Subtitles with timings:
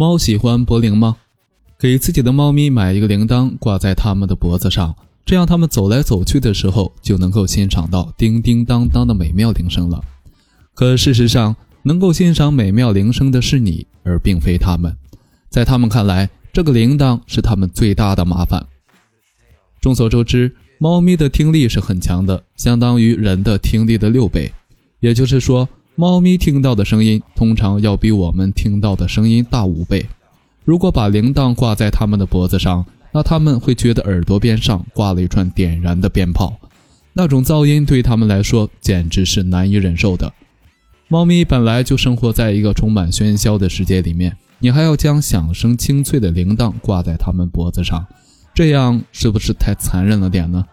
[0.00, 1.16] 猫喜欢拨铃吗？
[1.76, 4.94] 给自己的猫咪买一个铃铛挂在它们的脖子上，
[5.26, 10.00] 这样它们走来走去的时候就能够欣赏到叮叮当当的美妙铃声了。
[10.72, 14.96] 可事实上，能够欣赏美妙铃声的是你，而并非它们。
[15.50, 18.64] 在他们看来，这个铃铛是他们最大的麻烦。
[19.80, 24.52] 众所周知，猫咪的听力是很强的，相当于人的听力的六倍。
[25.00, 25.68] 也就是说，
[26.00, 30.06] 猫咪听到的声音通常要比我们听到的声音大五倍。
[30.64, 36.56] 如果把铃铛挂在它们的脖子上，那它们会觉得耳朵边上挂了一串点燃的鞭炮，
[37.12, 40.32] 那种噪音对它们来说简直是难以忍受的。
[41.08, 48.06] 猫咪本来就生活在一个充满喧嚣的世界里面，你还要将响声清脆的铃铛挂在它们脖子上，
[48.54, 50.64] 这样是不是太残忍了点呢？